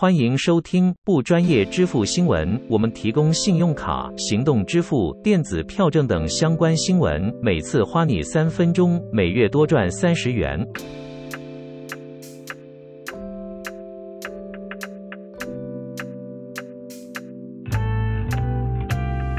[0.00, 2.56] 欢迎收听不专业支付新闻。
[2.68, 10.64] 我们提供信用卡、行动支付、电子票证等相关新闻，每次花你三分钟，每月多赚三十元。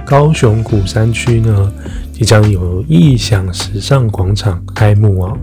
[0.05, 1.71] 高雄古山区呢，
[2.11, 5.37] 即将有异享时尚广场开幕哦！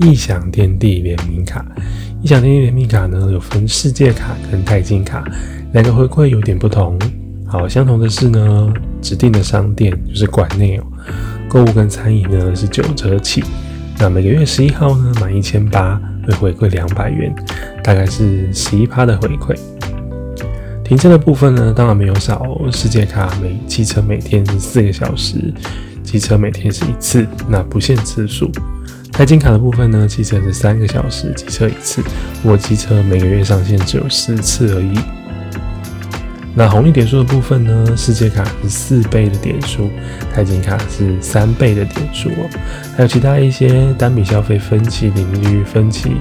[0.00, 1.64] 异享天地联名卡，
[2.20, 5.24] 异想天地联名卡呢，有分世界卡跟钛金卡，
[5.72, 6.98] 两个回馈有点不同。
[7.46, 10.84] 好，相同的是呢，指定的商店就是馆内哦，
[11.48, 13.44] 购物跟餐饮呢是九折起。
[14.00, 17.32] 那每个月十一号呢，满一千八会回馈两百元，
[17.84, 19.56] 大概是十一趴的回馈。
[20.82, 22.58] 停车的部分呢，当然没有少。
[22.72, 25.54] 世界卡每汽车每天是四个小时，
[26.02, 28.50] 机车每天是一次，那不限次数。
[29.18, 32.00] 钛金卡的部分呢，汽车是三个小时，机车一次。
[32.44, 34.96] 我机车每个月上限只有四次而已。
[36.54, 39.90] 那红利点数的部分呢，世界卡是四倍的点数，
[40.32, 42.48] 钛金卡是三倍的点数哦。
[42.96, 46.12] 还有其他一些单笔消费分期零利率、分期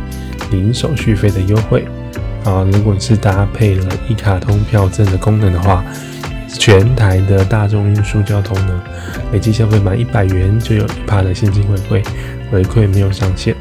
[0.49, 1.85] 零手续费的优惠。
[2.45, 5.85] 啊，如果你是搭配了一卡通票证的功能的话，
[6.47, 8.83] 全台的大众运输交通呢，
[9.33, 12.05] 累计消费满一百元就有一趴的现金回馈，
[12.49, 13.55] 回馈没有上限。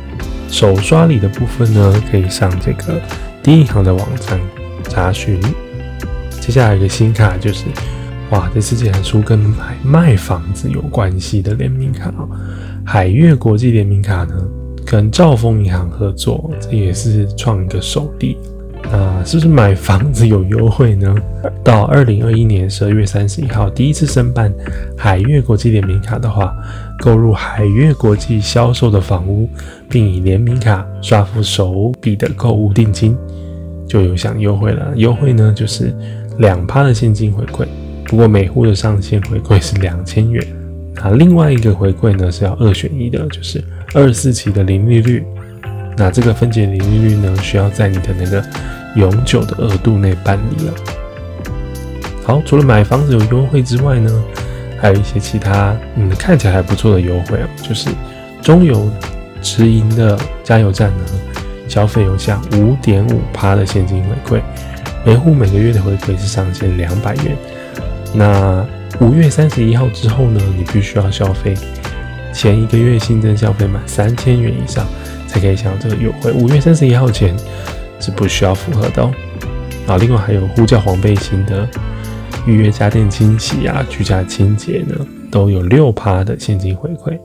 [0.48, 3.00] 手刷礼的部分呢，可以上这个
[3.42, 4.40] 第一银行的网站
[4.88, 5.40] 查询。
[6.40, 7.64] 接下来一个新卡就是，
[8.30, 12.28] 哇，这次竟然出跟买卖房子有关系的联名卡哦，
[12.84, 14.34] 海悦国际联名卡呢，
[14.86, 18.38] 跟兆丰银行合作，这也是创一个首例。
[18.90, 21.14] 那是不是买房子有优惠呢？
[21.64, 24.52] 到二零二一年十二月三十一号，第一次申办
[24.96, 26.56] 海悦国际联名卡的话，
[27.00, 29.48] 购入海悦国际销售的房屋，
[29.88, 33.16] 并以联名卡刷付首笔的购物定金，
[33.88, 34.92] 就有享优惠了。
[34.94, 35.92] 优惠呢，就是
[36.38, 37.66] 两趴的现金回馈，
[38.04, 40.46] 不过每户的上限回馈是两千元。
[40.94, 45.24] 那另外一个回馈呢，是要二选一的，就是二四期的零利率。
[45.96, 48.44] 那这个分解零利率呢，需要在你的那个
[48.96, 50.72] 永久的额度内办理哦。
[52.22, 54.10] 好，除了买房子有优惠之外呢，
[54.78, 57.88] 还有一些其他嗯看起来还不错的优惠哦，就是
[58.42, 58.90] 中油
[59.40, 61.04] 直营的加油站呢，
[61.66, 64.42] 消费有享五点五趴的现金回馈，
[65.04, 67.36] 每户每个月的回馈是上限两百元。
[68.12, 68.66] 那
[69.00, 71.54] 五月三十一号之后呢，你必须要消费
[72.34, 74.86] 前一个月新增消费满三千元以上。
[75.36, 76.32] 才可以享有这个优惠。
[76.32, 77.36] 五月三十一号前
[78.00, 79.12] 是不需要符合的哦。
[79.86, 81.68] 啊，另外还有呼叫黄背心的
[82.46, 84.94] 预约家电清洗啊、居家清洁呢，
[85.30, 87.18] 都有六趴的现金回馈。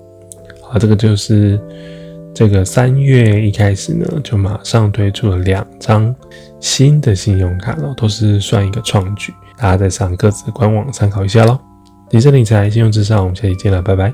[0.62, 1.60] 好，这个就是
[2.34, 6.14] 这个三月一开始呢，就马上推出了两张
[6.60, 9.34] 新的信用卡了，都是算一个创举。
[9.58, 11.58] 大家再上各自官网参考一下喽。
[12.12, 14.14] 理财理财，信用至上，我们下期见了，拜拜。